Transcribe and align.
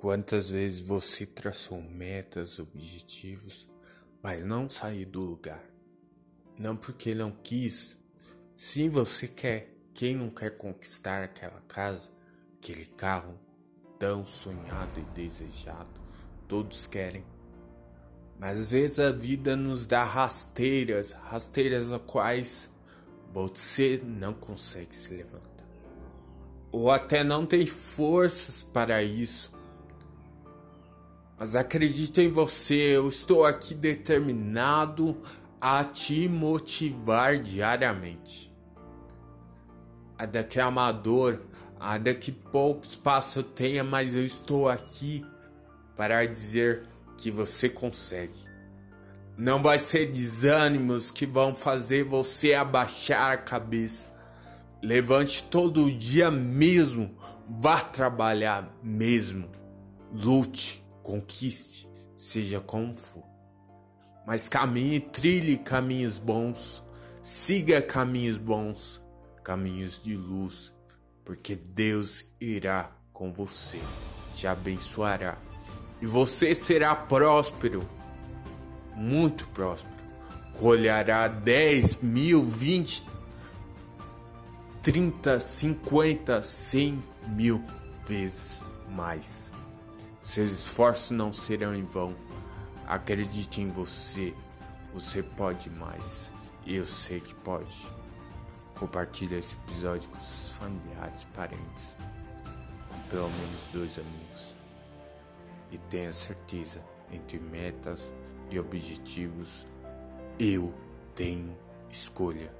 Quantas 0.00 0.48
vezes 0.48 0.80
você 0.80 1.26
traçou 1.26 1.82
metas, 1.82 2.58
objetivos, 2.58 3.68
mas 4.22 4.42
não 4.42 4.66
saiu 4.66 5.06
do 5.06 5.20
lugar? 5.20 5.62
Não 6.58 6.74
porque 6.74 7.14
não 7.14 7.30
quis. 7.30 7.98
Sim, 8.56 8.88
você 8.88 9.28
quer. 9.28 9.76
Quem 9.92 10.16
não 10.16 10.30
quer 10.30 10.56
conquistar 10.56 11.22
aquela 11.22 11.60
casa, 11.68 12.08
aquele 12.56 12.86
carro 12.86 13.38
tão 13.98 14.24
sonhado 14.24 15.00
e 15.00 15.04
desejado? 15.14 16.00
Todos 16.48 16.86
querem. 16.86 17.22
Mas 18.38 18.58
às 18.58 18.70
vezes 18.70 18.98
a 18.98 19.12
vida 19.12 19.54
nos 19.54 19.84
dá 19.84 20.02
rasteiras, 20.02 21.12
rasteiras 21.12 21.92
a 21.92 21.98
quais 21.98 22.70
você 23.34 24.00
não 24.02 24.32
consegue 24.32 24.96
se 24.96 25.12
levantar. 25.12 25.68
Ou 26.72 26.90
até 26.90 27.22
não 27.22 27.44
tem 27.44 27.66
forças 27.66 28.62
para 28.62 29.02
isso 29.02 29.59
mas 31.40 31.56
acredito 31.56 32.20
em 32.20 32.30
você, 32.30 32.74
eu 32.74 33.08
estou 33.08 33.46
aqui 33.46 33.72
determinado 33.72 35.16
a 35.58 35.82
te 35.82 36.28
motivar 36.28 37.38
diariamente. 37.38 38.54
Ainda 40.18 40.44
que 40.44 40.60
amador, 40.60 41.40
ainda 41.80 42.12
que 42.14 42.30
pouco 42.30 42.84
espaço 42.84 43.38
eu 43.38 43.42
tenha, 43.42 43.82
mas 43.82 44.12
eu 44.12 44.22
estou 44.22 44.68
aqui 44.68 45.24
para 45.96 46.26
dizer 46.26 46.86
que 47.16 47.30
você 47.30 47.70
consegue. 47.70 48.38
Não 49.34 49.62
vai 49.62 49.78
ser 49.78 50.10
desânimos 50.12 51.10
que 51.10 51.24
vão 51.24 51.54
fazer 51.54 52.04
você 52.04 52.52
abaixar 52.52 53.32
a 53.32 53.38
cabeça. 53.38 54.10
Levante 54.82 55.42
todo 55.44 55.90
dia 55.90 56.30
mesmo, 56.30 57.16
vá 57.48 57.80
trabalhar 57.80 58.70
mesmo, 58.82 59.48
lute 60.12 60.80
conquiste, 61.02 61.88
seja 62.16 62.60
como 62.60 62.96
for. 62.96 63.24
Mas 64.26 64.48
caminhe, 64.48 65.00
trilhe 65.00 65.58
caminhos 65.58 66.18
bons, 66.18 66.82
siga 67.22 67.80
caminhos 67.82 68.38
bons, 68.38 69.00
caminhos 69.42 70.02
de 70.02 70.16
luz, 70.16 70.72
porque 71.24 71.56
Deus 71.56 72.26
irá 72.40 72.90
com 73.12 73.32
você, 73.32 73.80
te 74.32 74.46
abençoará 74.46 75.38
e 76.00 76.06
você 76.06 76.54
será 76.54 76.94
próspero, 76.94 77.86
muito 78.96 79.46
próspero. 79.48 80.00
Colherá 80.58 81.28
10 81.28 81.96
mil, 82.02 82.42
20, 82.42 83.06
30, 84.82 85.40
50, 85.40 86.42
100 86.42 87.04
mil 87.28 87.62
vezes 88.06 88.62
mais. 88.90 89.52
Seus 90.20 90.50
esforços 90.50 91.12
não 91.12 91.32
serão 91.32 91.74
em 91.74 91.84
vão. 91.84 92.14
Acredite 92.86 93.62
em 93.62 93.70
você. 93.70 94.34
Você 94.92 95.22
pode 95.22 95.70
mais. 95.70 96.34
Eu 96.66 96.84
sei 96.84 97.20
que 97.20 97.34
pode. 97.34 97.90
Compartilhe 98.78 99.36
esse 99.36 99.56
episódio 99.56 100.10
com 100.10 100.20
seus 100.20 100.50
familiares, 100.50 101.24
parentes, 101.34 101.96
com 102.88 102.98
pelo 103.08 103.30
menos 103.30 103.66
dois 103.72 103.98
amigos. 103.98 104.56
E 105.70 105.78
tenha 105.78 106.12
certeza, 106.12 106.82
entre 107.10 107.38
metas 107.38 108.12
e 108.50 108.58
objetivos, 108.58 109.66
eu 110.38 110.74
tenho 111.14 111.56
escolha. 111.88 112.59